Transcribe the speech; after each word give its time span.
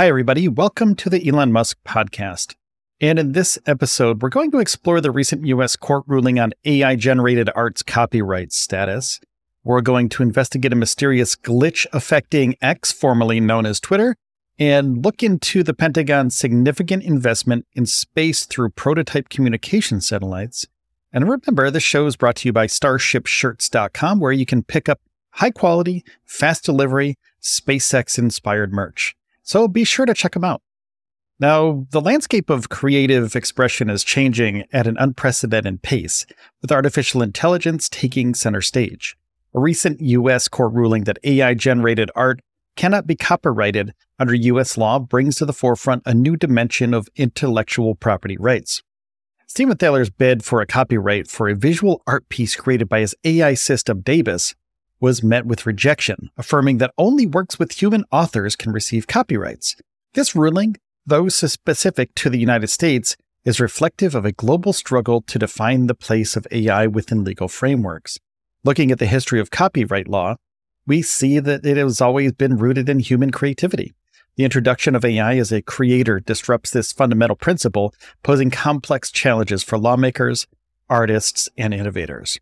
Hi, 0.00 0.08
everybody. 0.08 0.48
Welcome 0.48 0.94
to 0.94 1.10
the 1.10 1.28
Elon 1.28 1.52
Musk 1.52 1.76
podcast. 1.86 2.54
And 3.02 3.18
in 3.18 3.32
this 3.32 3.58
episode, 3.66 4.22
we're 4.22 4.30
going 4.30 4.50
to 4.52 4.58
explore 4.58 4.98
the 4.98 5.10
recent 5.10 5.44
U.S. 5.44 5.76
court 5.76 6.04
ruling 6.06 6.40
on 6.40 6.54
AI 6.64 6.96
generated 6.96 7.50
art's 7.54 7.82
copyright 7.82 8.50
status. 8.50 9.20
We're 9.62 9.82
going 9.82 10.08
to 10.08 10.22
investigate 10.22 10.72
a 10.72 10.76
mysterious 10.76 11.36
glitch 11.36 11.86
affecting 11.92 12.56
X, 12.62 12.92
formerly 12.92 13.40
known 13.40 13.66
as 13.66 13.78
Twitter, 13.78 14.16
and 14.58 15.04
look 15.04 15.22
into 15.22 15.62
the 15.62 15.74
Pentagon's 15.74 16.34
significant 16.34 17.02
investment 17.02 17.66
in 17.74 17.84
space 17.84 18.46
through 18.46 18.70
prototype 18.70 19.28
communication 19.28 20.00
satellites. 20.00 20.66
And 21.12 21.28
remember, 21.28 21.70
the 21.70 21.78
show 21.78 22.06
is 22.06 22.16
brought 22.16 22.36
to 22.36 22.48
you 22.48 22.54
by 22.54 22.68
StarshipShirts.com, 22.68 24.18
where 24.18 24.32
you 24.32 24.46
can 24.46 24.62
pick 24.62 24.88
up 24.88 25.02
high 25.32 25.50
quality, 25.50 26.06
fast 26.24 26.64
delivery, 26.64 27.18
SpaceX 27.42 28.18
inspired 28.18 28.72
merch. 28.72 29.14
So 29.50 29.66
be 29.66 29.82
sure 29.82 30.06
to 30.06 30.14
check 30.14 30.34
them 30.34 30.44
out. 30.44 30.62
Now, 31.40 31.84
the 31.90 32.00
landscape 32.00 32.50
of 32.50 32.68
creative 32.68 33.34
expression 33.34 33.90
is 33.90 34.04
changing 34.04 34.62
at 34.72 34.86
an 34.86 34.96
unprecedented 34.96 35.82
pace, 35.82 36.24
with 36.62 36.70
artificial 36.70 37.20
intelligence 37.20 37.88
taking 37.88 38.32
center 38.32 38.60
stage. 38.60 39.16
A 39.52 39.58
recent 39.58 40.00
U.S. 40.02 40.46
court 40.46 40.72
ruling 40.72 41.02
that 41.02 41.18
AI 41.24 41.54
generated 41.54 42.12
art 42.14 42.38
cannot 42.76 43.08
be 43.08 43.16
copyrighted 43.16 43.92
under 44.20 44.34
U.S. 44.34 44.78
law 44.78 45.00
brings 45.00 45.34
to 45.38 45.46
the 45.46 45.52
forefront 45.52 46.04
a 46.06 46.14
new 46.14 46.36
dimension 46.36 46.94
of 46.94 47.08
intellectual 47.16 47.96
property 47.96 48.36
rights. 48.38 48.84
Stephen 49.48 49.76
Thaler's 49.76 50.10
bid 50.10 50.44
for 50.44 50.60
a 50.60 50.66
copyright 50.66 51.26
for 51.26 51.48
a 51.48 51.56
visual 51.56 52.04
art 52.06 52.28
piece 52.28 52.54
created 52.54 52.88
by 52.88 53.00
his 53.00 53.16
AI 53.24 53.54
system 53.54 54.00
DABUS 54.00 54.54
was 55.00 55.22
met 55.22 55.46
with 55.46 55.66
rejection, 55.66 56.30
affirming 56.36 56.78
that 56.78 56.92
only 56.98 57.26
works 57.26 57.58
with 57.58 57.72
human 57.72 58.04
authors 58.12 58.56
can 58.56 58.72
receive 58.72 59.06
copyrights. 59.06 59.76
This 60.14 60.36
ruling, 60.36 60.76
though 61.06 61.28
specific 61.28 62.14
to 62.16 62.30
the 62.30 62.38
United 62.38 62.68
States, 62.68 63.16
is 63.44 63.60
reflective 63.60 64.14
of 64.14 64.24
a 64.24 64.32
global 64.32 64.72
struggle 64.72 65.22
to 65.22 65.38
define 65.38 65.86
the 65.86 65.94
place 65.94 66.36
of 66.36 66.46
AI 66.50 66.86
within 66.86 67.24
legal 67.24 67.48
frameworks. 67.48 68.18
Looking 68.64 68.90
at 68.90 68.98
the 68.98 69.06
history 69.06 69.40
of 69.40 69.50
copyright 69.50 70.08
law, 70.08 70.36
we 70.86 71.00
see 71.00 71.38
that 71.38 71.64
it 71.64 71.76
has 71.76 72.00
always 72.00 72.32
been 72.32 72.58
rooted 72.58 72.88
in 72.88 72.98
human 72.98 73.30
creativity. 73.30 73.94
The 74.36 74.44
introduction 74.44 74.94
of 74.94 75.04
AI 75.04 75.36
as 75.36 75.52
a 75.52 75.62
creator 75.62 76.20
disrupts 76.20 76.70
this 76.70 76.92
fundamental 76.92 77.36
principle, 77.36 77.94
posing 78.22 78.50
complex 78.50 79.10
challenges 79.10 79.62
for 79.62 79.78
lawmakers, 79.78 80.46
artists, 80.88 81.48
and 81.56 81.72
innovators. 81.72 82.38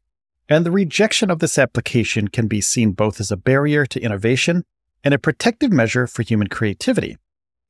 And 0.49 0.65
the 0.65 0.71
rejection 0.71 1.31
of 1.31 1.41
this 1.41 1.59
application 1.59 2.29
can 2.29 2.47
be 2.47 2.61
seen 2.61 2.93
both 2.93 3.21
as 3.21 3.31
a 3.31 3.37
barrier 3.37 3.85
to 3.87 4.01
innovation 4.01 4.65
and 5.05 5.13
a 5.13 5.19
protective 5.19 5.73
measure 5.73 6.07
for 6.07 6.23
human 6.23 6.49
creativity. 6.49 7.19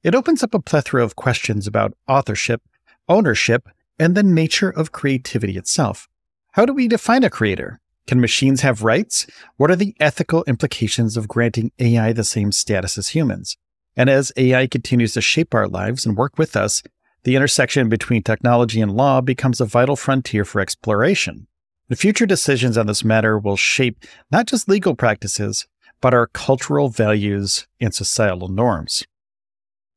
It 0.04 0.14
opens 0.14 0.42
up 0.44 0.54
a 0.54 0.60
plethora 0.60 1.02
of 1.02 1.16
questions 1.16 1.66
about 1.66 1.96
authorship, 2.06 2.62
ownership, 3.08 3.68
and 3.98 4.14
the 4.14 4.22
nature 4.22 4.70
of 4.70 4.92
creativity 4.92 5.56
itself. 5.56 6.08
How 6.52 6.64
do 6.64 6.72
we 6.72 6.86
define 6.86 7.24
a 7.24 7.30
creator? 7.30 7.80
Can 8.06 8.20
machines 8.20 8.60
have 8.62 8.84
rights? 8.84 9.26
What 9.56 9.70
are 9.70 9.76
the 9.76 9.94
ethical 9.98 10.44
implications 10.44 11.16
of 11.16 11.28
granting 11.28 11.72
AI 11.78 12.12
the 12.12 12.24
same 12.24 12.52
status 12.52 12.96
as 12.96 13.08
humans? 13.08 13.56
And 13.96 14.08
as 14.08 14.32
AI 14.36 14.68
continues 14.68 15.14
to 15.14 15.20
shape 15.20 15.52
our 15.52 15.66
lives 15.66 16.06
and 16.06 16.16
work 16.16 16.38
with 16.38 16.56
us, 16.56 16.82
the 17.24 17.34
intersection 17.34 17.88
between 17.88 18.22
technology 18.22 18.80
and 18.80 18.92
law 18.92 19.20
becomes 19.20 19.60
a 19.60 19.66
vital 19.66 19.96
frontier 19.96 20.44
for 20.44 20.60
exploration. 20.60 21.48
The 21.88 21.96
future 21.96 22.26
decisions 22.26 22.76
on 22.76 22.86
this 22.86 23.02
matter 23.02 23.38
will 23.38 23.56
shape 23.56 24.04
not 24.30 24.46
just 24.46 24.68
legal 24.68 24.94
practices, 24.94 25.66
but 26.00 26.14
our 26.14 26.26
cultural 26.26 26.90
values 26.90 27.66
and 27.80 27.94
societal 27.94 28.48
norms. 28.48 29.04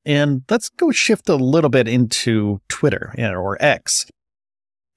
And 0.06 0.44
let's 0.50 0.70
go 0.70 0.92
shift 0.92 1.30
a 1.30 1.36
little 1.36 1.70
bit 1.70 1.88
into 1.88 2.62
Twitter 2.70 3.14
or 3.20 3.58
X. 3.62 4.08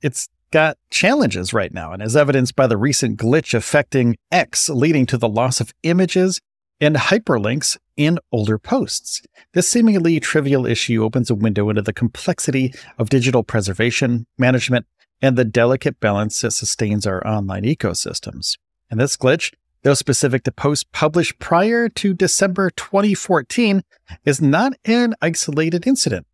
It's 0.03 0.29
got 0.51 0.79
challenges 0.91 1.53
right 1.53 1.75
now, 1.75 1.93
and 1.93 2.01
as 2.01 2.17
evidenced 2.17 2.55
by 2.55 2.69
the 2.69 2.77
recent 2.77 3.19
glitch 3.19 3.55
affecting 3.55 4.17
X, 4.31 4.69
leading 4.69 5.05
to 5.07 5.19
the 5.19 5.29
loss 5.29 5.61
of 5.61 5.75
images 5.83 6.41
and 6.81 6.97
hyperlinks 6.97 7.77
in 7.97 8.19
older 8.33 8.59
posts. 8.59 9.23
This 9.53 9.69
seemingly 9.69 10.21
trivial 10.21 10.65
issue 10.65 11.05
opens 11.05 11.31
a 11.31 11.35
window 11.35 11.69
into 11.71 11.83
the 11.83 11.93
complexity 11.93 12.73
of 12.99 13.09
digital 13.09 13.43
preservation, 13.43 14.27
management, 14.39 14.87
and 15.23 15.37
the 15.37 15.45
delicate 15.45 16.01
balance 16.01 16.41
that 16.41 16.51
sustains 16.53 17.07
our 17.07 17.27
online 17.27 17.65
ecosystems. 17.65 18.59
And 18.91 19.01
this 19.01 19.17
glitch, 19.17 19.53
though 19.83 19.95
specific 19.95 20.45
to 20.45 20.53
posts 20.53 20.85
published 20.93 21.39
prior 21.39 21.89
to 21.89 22.15
December 22.15 22.71
2014, 22.71 23.83
is 24.25 24.41
not 24.41 24.75
an 24.85 25.15
isolated 25.23 25.87
incident. 25.87 26.27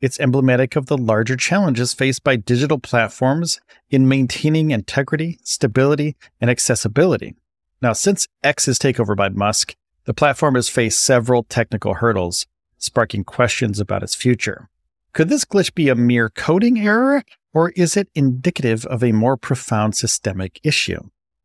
It's 0.00 0.18
emblematic 0.18 0.76
of 0.76 0.86
the 0.86 0.96
larger 0.96 1.36
challenges 1.36 1.92
faced 1.92 2.24
by 2.24 2.36
digital 2.36 2.78
platforms 2.78 3.60
in 3.90 4.08
maintaining 4.08 4.70
integrity, 4.70 5.38
stability, 5.42 6.16
and 6.40 6.50
accessibility. 6.50 7.34
Now, 7.82 7.92
since 7.92 8.26
X's 8.42 8.78
takeover 8.78 9.14
by 9.14 9.28
Musk, 9.28 9.74
the 10.04 10.14
platform 10.14 10.54
has 10.54 10.68
faced 10.68 11.00
several 11.00 11.42
technical 11.42 11.94
hurdles, 11.94 12.46
sparking 12.78 13.24
questions 13.24 13.78
about 13.78 14.02
its 14.02 14.14
future. 14.14 14.70
Could 15.12 15.28
this 15.28 15.44
glitch 15.44 15.74
be 15.74 15.88
a 15.88 15.94
mere 15.94 16.30
coding 16.30 16.80
error, 16.80 17.22
or 17.52 17.70
is 17.70 17.96
it 17.96 18.08
indicative 18.14 18.86
of 18.86 19.02
a 19.02 19.12
more 19.12 19.36
profound 19.36 19.96
systemic 19.96 20.60
issue? 20.62 21.00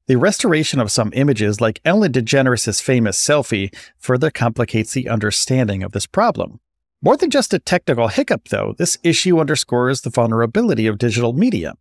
The 0.08 0.18
restoration 0.18 0.80
of 0.80 0.92
some 0.92 1.12
images, 1.16 1.60
like 1.60 1.82
Ellen 1.84 2.12
DeGeneres' 2.12 2.82
famous 2.82 3.20
selfie, 3.20 3.76
further 3.98 4.30
complicates 4.30 4.94
the 4.94 5.10
understanding 5.10 5.82
of 5.82 5.94
this 5.94 6.06
problem. 6.06 6.60
More 7.02 7.18
than 7.18 7.32
just 7.32 7.54
a 7.54 7.60
technical 7.60 8.08
hiccup, 8.08 8.50
though, 8.50 8.76
this 8.78 9.00
issue 9.04 9.40
underscores 9.40 10.02
the 10.02 10.12
vulnerability 10.12 10.86
of 10.86 11.00
digital 11.00 11.34
media. 11.34 11.74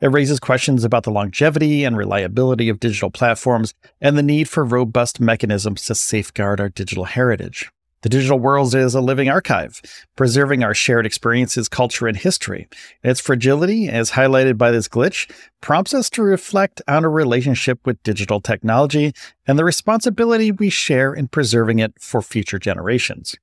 It 0.00 0.08
raises 0.08 0.40
questions 0.40 0.84
about 0.84 1.04
the 1.04 1.10
longevity 1.10 1.84
and 1.84 1.96
reliability 1.96 2.68
of 2.68 2.80
digital 2.80 3.10
platforms 3.10 3.74
and 4.00 4.16
the 4.16 4.22
need 4.22 4.48
for 4.48 4.64
robust 4.64 5.20
mechanisms 5.20 5.86
to 5.86 5.94
safeguard 5.94 6.60
our 6.60 6.68
digital 6.68 7.04
heritage. 7.04 7.70
The 8.02 8.08
digital 8.08 8.38
world 8.38 8.74
is 8.74 8.94
a 8.94 9.00
living 9.00 9.28
archive, 9.28 9.80
preserving 10.16 10.62
our 10.62 10.74
shared 10.74 11.06
experiences, 11.06 11.68
culture, 11.68 12.06
and 12.06 12.16
history. 12.16 12.68
Its 13.02 13.20
fragility, 13.20 13.88
as 13.88 14.12
highlighted 14.12 14.58
by 14.58 14.70
this 14.70 14.86
glitch, 14.86 15.30
prompts 15.60 15.94
us 15.94 16.10
to 16.10 16.22
reflect 16.22 16.82
on 16.86 17.04
our 17.04 17.10
relationship 17.10 17.80
with 17.84 18.02
digital 18.02 18.40
technology 18.40 19.12
and 19.46 19.58
the 19.58 19.64
responsibility 19.64 20.52
we 20.52 20.70
share 20.70 21.14
in 21.14 21.28
preserving 21.28 21.78
it 21.78 21.94
for 21.98 22.22
future 22.22 22.58
generations. 22.58 23.34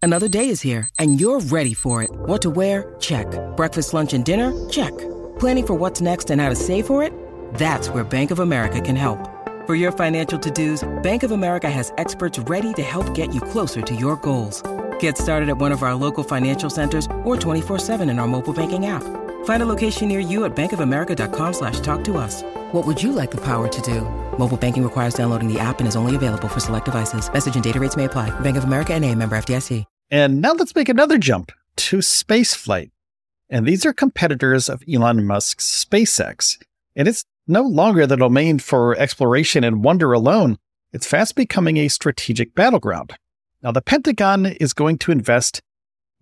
Another 0.00 0.28
day 0.28 0.48
is 0.48 0.60
here, 0.60 0.88
and 0.98 1.20
you're 1.20 1.40
ready 1.40 1.74
for 1.74 2.04
it. 2.04 2.10
What 2.10 2.40
to 2.42 2.50
wear? 2.50 2.94
Check. 3.00 3.26
Breakfast, 3.56 3.92
lunch, 3.92 4.14
and 4.14 4.24
dinner? 4.24 4.52
Check. 4.70 4.96
Planning 5.40 5.66
for 5.66 5.74
what's 5.74 6.00
next 6.00 6.30
and 6.30 6.40
how 6.40 6.48
to 6.48 6.56
save 6.56 6.86
for 6.86 7.02
it? 7.02 7.12
That's 7.54 7.88
where 7.88 8.04
Bank 8.04 8.30
of 8.30 8.38
America 8.38 8.80
can 8.80 8.94
help. 8.94 9.18
For 9.68 9.74
your 9.74 9.92
financial 9.92 10.38
to-dos, 10.38 10.88
Bank 11.02 11.22
of 11.24 11.30
America 11.30 11.70
has 11.70 11.92
experts 11.98 12.38
ready 12.38 12.72
to 12.72 12.82
help 12.82 13.12
get 13.12 13.34
you 13.34 13.42
closer 13.42 13.82
to 13.82 13.94
your 13.94 14.16
goals. 14.16 14.62
Get 14.98 15.18
started 15.18 15.50
at 15.50 15.58
one 15.58 15.72
of 15.72 15.82
our 15.82 15.94
local 15.94 16.24
financial 16.24 16.70
centers 16.70 17.04
or 17.22 17.36
24-7 17.36 18.00
in 18.08 18.18
our 18.18 18.26
mobile 18.26 18.54
banking 18.54 18.86
app. 18.86 19.02
Find 19.44 19.62
a 19.62 19.66
location 19.66 20.08
near 20.08 20.20
you 20.20 20.46
at 20.46 20.56
bankofamerica.com 20.56 21.52
slash 21.52 21.80
talk 21.80 22.02
to 22.04 22.16
us. 22.16 22.42
What 22.72 22.86
would 22.86 23.02
you 23.02 23.12
like 23.12 23.30
the 23.30 23.44
power 23.44 23.68
to 23.68 23.82
do? 23.82 24.08
Mobile 24.38 24.56
banking 24.56 24.82
requires 24.82 25.12
downloading 25.12 25.52
the 25.52 25.60
app 25.60 25.80
and 25.80 25.86
is 25.86 25.96
only 25.96 26.16
available 26.16 26.48
for 26.48 26.60
select 26.60 26.86
devices. 26.86 27.30
Message 27.30 27.54
and 27.54 27.64
data 27.64 27.78
rates 27.78 27.94
may 27.94 28.06
apply. 28.06 28.30
Bank 28.40 28.56
of 28.56 28.64
America 28.64 28.94
and 28.94 29.04
a 29.04 29.14
member 29.14 29.36
FDIC. 29.36 29.84
And 30.10 30.40
now 30.40 30.54
let's 30.54 30.74
make 30.74 30.88
another 30.88 31.18
jump 31.18 31.52
to 31.76 31.98
spaceflight. 31.98 32.90
And 33.50 33.66
these 33.66 33.84
are 33.84 33.92
competitors 33.92 34.70
of 34.70 34.82
Elon 34.90 35.26
Musk's 35.26 35.84
SpaceX. 35.84 36.56
And 36.96 37.06
it's 37.06 37.26
no 37.48 37.62
longer 37.62 38.06
the 38.06 38.16
domain 38.16 38.58
for 38.58 38.96
exploration 38.96 39.64
and 39.64 39.82
wonder 39.82 40.12
alone. 40.12 40.58
It's 40.92 41.06
fast 41.06 41.34
becoming 41.34 41.78
a 41.78 41.88
strategic 41.88 42.54
battleground. 42.54 43.14
Now, 43.62 43.72
the 43.72 43.82
Pentagon 43.82 44.46
is 44.46 44.72
going 44.72 44.98
to 44.98 45.12
invest 45.12 45.60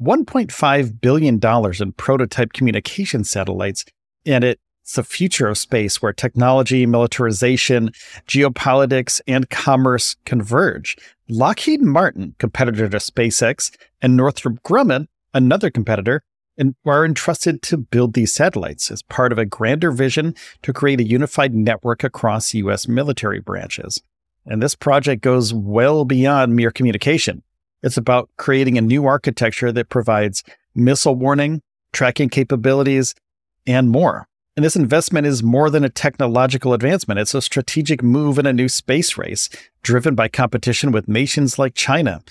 $1.5 0.00 1.00
billion 1.00 1.40
in 1.81 1.93
prototype 1.93 2.52
communication 2.52 3.25
satellites, 3.25 3.84
and 4.25 4.44
It's 4.44 4.94
the 4.94 5.02
future 5.02 5.49
of 5.49 5.58
space 5.58 6.00
where 6.00 6.12
technology, 6.12 6.87
militarization, 6.87 7.90
geopolitics, 8.28 9.20
and 9.26 9.50
commerce 9.50 10.14
converge. 10.25 10.96
Lockheed 11.28 11.82
Martin, 11.82 12.37
competitor 12.38 12.88
to 12.88 12.99
SpaceX, 12.99 13.76
and 14.00 14.17
Northrop 14.17 14.62
Grumman, 14.62 15.06
another 15.34 15.70
competitor, 15.70 16.23
are 16.85 17.05
entrusted 17.05 17.62
to 17.62 17.76
build 17.76 18.14
these 18.14 18.35
satellites 18.35 18.91
as 18.91 19.03
part 19.03 19.32
of 19.32 19.38
a 19.38 19.44
grander 19.44 19.91
vision 19.91 20.35
to 20.62 20.73
create 20.73 21.00
a 21.00 21.06
unified 21.06 21.55
network 21.55 22.05
across 22.05 22.55
U.S. 22.55 22.88
military 22.88 23.41
branches. 23.41 24.03
And 24.47 24.62
this 24.62 24.75
project 24.75 25.23
goes 25.23 25.53
well 25.53 26.05
beyond 26.05 26.55
mere 26.55 26.70
communication. 26.70 27.43
It's 27.82 27.97
about 27.97 28.31
creating 28.37 28.79
a 28.79 28.82
new 28.82 29.06
architecture 29.06 29.73
that 29.73 29.88
provides 29.88 30.43
missile 30.75 31.14
warning, 31.14 31.62
tracking 31.93 32.29
capabilities, 32.29 33.14
and 33.67 33.91
more. 33.91 34.26
And 34.56 34.64
this 34.64 34.76
investment 34.76 35.26
is 35.26 35.43
more 35.43 35.69
than 35.69 35.85
a 35.85 35.91
technological 35.91 36.73
advancement. 36.73 37.20
It's 37.20 37.35
a 37.35 37.43
strategic 37.43 38.02
move 38.02 38.38
in 38.38 38.47
a 38.47 38.52
new 38.52 38.70
space 38.70 39.19
race 39.19 39.50
driven 39.82 40.14
by 40.14 40.29
competition 40.29 40.93
with 40.93 41.09
nations 41.09 41.59
like 41.59 41.75
China. 41.75 42.23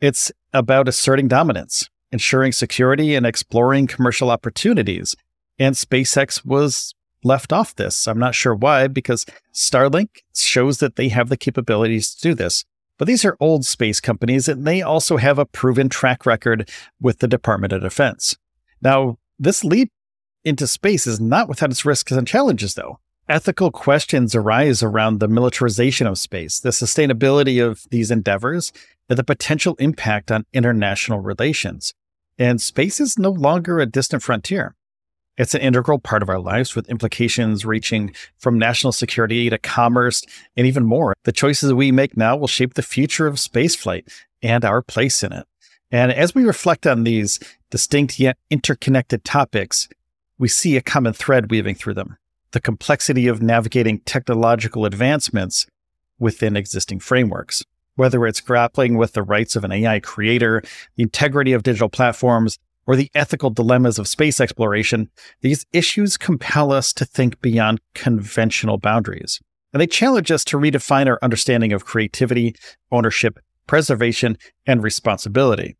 It's 0.00 0.30
about 0.52 0.88
asserting 0.88 1.26
dominance, 1.26 1.90
ensuring 2.12 2.52
security, 2.52 3.14
and 3.14 3.26
exploring 3.26 3.86
commercial 3.86 4.30
opportunities. 4.30 5.16
And 5.58 5.74
SpaceX 5.74 6.44
was 6.44 6.94
left 7.24 7.52
off 7.52 7.74
this. 7.74 8.06
I'm 8.06 8.18
not 8.18 8.34
sure 8.34 8.54
why, 8.54 8.86
because 8.88 9.26
Starlink 9.52 10.08
shows 10.34 10.78
that 10.78 10.96
they 10.96 11.08
have 11.08 11.28
the 11.28 11.36
capabilities 11.36 12.14
to 12.14 12.20
do 12.20 12.34
this. 12.34 12.64
But 12.98 13.06
these 13.08 13.24
are 13.24 13.36
old 13.40 13.64
space 13.64 14.00
companies, 14.00 14.48
and 14.48 14.66
they 14.66 14.82
also 14.82 15.16
have 15.16 15.38
a 15.38 15.46
proven 15.46 15.88
track 15.88 16.26
record 16.26 16.68
with 17.00 17.18
the 17.18 17.28
Department 17.28 17.72
of 17.72 17.82
Defense. 17.82 18.36
Now, 18.80 19.18
this 19.38 19.64
leap 19.64 19.90
into 20.44 20.66
space 20.66 21.06
is 21.06 21.20
not 21.20 21.48
without 21.48 21.70
its 21.70 21.84
risks 21.84 22.12
and 22.12 22.26
challenges, 22.26 22.74
though. 22.74 22.98
Ethical 23.28 23.70
questions 23.70 24.34
arise 24.34 24.82
around 24.82 25.20
the 25.20 25.28
militarization 25.28 26.06
of 26.06 26.18
space, 26.18 26.58
the 26.58 26.70
sustainability 26.70 27.64
of 27.64 27.84
these 27.90 28.10
endeavors, 28.10 28.72
and 29.08 29.18
the 29.18 29.24
potential 29.24 29.76
impact 29.78 30.30
on 30.30 30.44
international 30.52 31.20
relations. 31.20 31.94
And 32.38 32.60
space 32.60 33.00
is 33.00 33.18
no 33.18 33.30
longer 33.30 33.78
a 33.78 33.86
distant 33.86 34.22
frontier. 34.22 34.74
It's 35.38 35.54
an 35.54 35.62
integral 35.62 35.98
part 35.98 36.22
of 36.22 36.28
our 36.28 36.38
lives 36.38 36.74
with 36.74 36.90
implications 36.90 37.64
reaching 37.64 38.14
from 38.38 38.58
national 38.58 38.92
security 38.92 39.48
to 39.48 39.58
commerce 39.58 40.22
and 40.56 40.66
even 40.66 40.84
more. 40.84 41.14
The 41.24 41.32
choices 41.32 41.72
we 41.72 41.90
make 41.90 42.16
now 42.16 42.36
will 42.36 42.48
shape 42.48 42.74
the 42.74 42.82
future 42.82 43.26
of 43.26 43.36
spaceflight 43.36 44.12
and 44.42 44.64
our 44.64 44.82
place 44.82 45.22
in 45.22 45.32
it. 45.32 45.46
And 45.90 46.12
as 46.12 46.34
we 46.34 46.44
reflect 46.44 46.86
on 46.86 47.04
these 47.04 47.38
distinct 47.70 48.18
yet 48.18 48.36
interconnected 48.50 49.24
topics, 49.24 49.88
we 50.38 50.48
see 50.48 50.76
a 50.76 50.82
common 50.82 51.12
thread 51.12 51.50
weaving 51.50 51.76
through 51.76 51.94
them 51.94 52.16
the 52.52 52.60
complexity 52.60 53.28
of 53.28 53.40
navigating 53.40 53.98
technological 54.00 54.84
advancements 54.84 55.66
within 56.18 56.54
existing 56.54 57.00
frameworks. 57.00 57.64
Whether 57.96 58.26
it's 58.26 58.40
grappling 58.40 58.96
with 58.96 59.12
the 59.12 59.22
rights 59.22 59.54
of 59.54 59.64
an 59.64 59.72
AI 59.72 60.00
creator, 60.00 60.62
the 60.96 61.02
integrity 61.02 61.52
of 61.52 61.62
digital 61.62 61.88
platforms, 61.88 62.58
or 62.86 62.96
the 62.96 63.10
ethical 63.14 63.50
dilemmas 63.50 63.98
of 63.98 64.08
space 64.08 64.40
exploration, 64.40 65.08
these 65.40 65.66
issues 65.72 66.16
compel 66.16 66.72
us 66.72 66.92
to 66.94 67.04
think 67.04 67.40
beyond 67.40 67.80
conventional 67.94 68.78
boundaries. 68.78 69.40
And 69.72 69.80
they 69.80 69.86
challenge 69.86 70.30
us 70.30 70.44
to 70.46 70.58
redefine 70.58 71.06
our 71.06 71.18
understanding 71.22 71.72
of 71.72 71.84
creativity, 71.84 72.54
ownership, 72.90 73.38
preservation, 73.66 74.36
and 74.66 74.82
responsibility. 74.82 75.76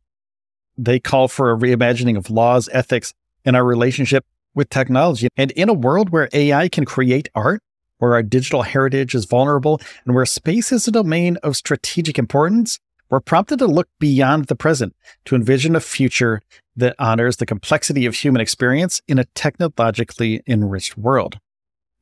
They 0.78 0.98
call 1.00 1.28
for 1.28 1.50
a 1.50 1.58
reimagining 1.58 2.16
of 2.16 2.30
laws, 2.30 2.68
ethics, 2.72 3.12
and 3.44 3.56
our 3.56 3.64
relationship 3.64 4.24
with 4.54 4.70
technology. 4.70 5.28
And 5.36 5.50
in 5.52 5.68
a 5.68 5.74
world 5.74 6.10
where 6.10 6.28
AI 6.32 6.68
can 6.68 6.84
create 6.84 7.28
art, 7.34 7.62
where 8.02 8.14
our 8.14 8.22
digital 8.24 8.62
heritage 8.62 9.14
is 9.14 9.26
vulnerable, 9.26 9.80
and 10.04 10.12
where 10.12 10.26
space 10.26 10.72
is 10.72 10.88
a 10.88 10.90
domain 10.90 11.36
of 11.44 11.56
strategic 11.56 12.18
importance, 12.18 12.80
we're 13.08 13.20
prompted 13.20 13.60
to 13.60 13.66
look 13.68 13.88
beyond 14.00 14.46
the 14.46 14.56
present 14.56 14.96
to 15.24 15.36
envision 15.36 15.76
a 15.76 15.80
future 15.80 16.42
that 16.74 16.96
honors 16.98 17.36
the 17.36 17.46
complexity 17.46 18.04
of 18.04 18.16
human 18.16 18.42
experience 18.42 19.00
in 19.06 19.20
a 19.20 19.24
technologically 19.36 20.42
enriched 20.48 20.98
world. 20.98 21.38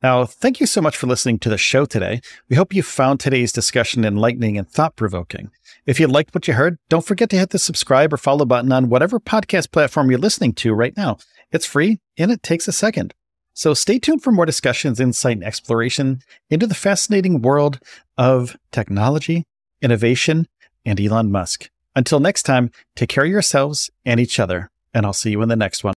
Now, 0.01 0.25
thank 0.25 0.59
you 0.59 0.65
so 0.65 0.81
much 0.81 0.97
for 0.97 1.05
listening 1.05 1.37
to 1.37 1.49
the 1.49 1.57
show 1.59 1.85
today. 1.85 2.21
We 2.49 2.55
hope 2.55 2.73
you 2.73 2.81
found 2.81 3.19
today's 3.19 3.51
discussion 3.51 4.03
enlightening 4.03 4.57
and 4.57 4.67
thought 4.67 4.95
provoking. 4.95 5.51
If 5.85 5.99
you 5.99 6.07
liked 6.07 6.33
what 6.33 6.47
you 6.47 6.55
heard, 6.55 6.79
don't 6.89 7.05
forget 7.05 7.29
to 7.29 7.37
hit 7.37 7.51
the 7.51 7.59
subscribe 7.59 8.11
or 8.11 8.17
follow 8.17 8.45
button 8.45 8.71
on 8.71 8.89
whatever 8.89 9.19
podcast 9.19 9.71
platform 9.71 10.09
you're 10.09 10.17
listening 10.17 10.53
to 10.53 10.73
right 10.73 10.97
now. 10.97 11.17
It's 11.51 11.67
free 11.67 11.99
and 12.17 12.31
it 12.31 12.41
takes 12.41 12.67
a 12.67 12.71
second. 12.71 13.13
So 13.53 13.73
stay 13.73 13.99
tuned 13.99 14.23
for 14.23 14.31
more 14.31 14.45
discussions, 14.45 14.99
insight, 14.99 15.37
and 15.37 15.43
exploration 15.43 16.21
into 16.49 16.67
the 16.67 16.73
fascinating 16.73 17.41
world 17.41 17.79
of 18.17 18.57
technology, 18.71 19.45
innovation, 19.81 20.47
and 20.85 20.99
Elon 20.99 21.31
Musk. 21.31 21.69
Until 21.95 22.19
next 22.19 22.43
time, 22.43 22.71
take 22.95 23.09
care 23.09 23.25
of 23.25 23.29
yourselves 23.29 23.89
and 24.05 24.19
each 24.19 24.39
other, 24.39 24.69
and 24.93 25.05
I'll 25.05 25.13
see 25.13 25.31
you 25.31 25.41
in 25.41 25.49
the 25.49 25.55
next 25.55 25.83
one. 25.83 25.89